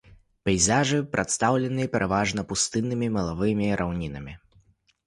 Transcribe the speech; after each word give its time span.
Пейзажы 0.47 1.01
прадстаўлены 1.13 1.83
пераважна 1.97 2.41
пустыннымі 2.53 3.07
мелавымі 3.21 3.73
раўнінамі. 3.85 4.33